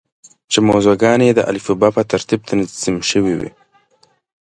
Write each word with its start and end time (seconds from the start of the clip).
چې 0.51 0.59
موضوع 0.69 0.95
ګانې 1.01 1.25
یې 1.29 1.33
د 1.35 1.41
الفبا 1.51 1.89
په 1.97 2.01
ترتیب 2.11 2.39
تنظیم 2.49 2.95
شوې 3.09 3.33
وې. 3.39 3.51